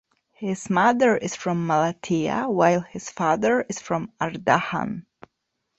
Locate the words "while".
2.51-2.81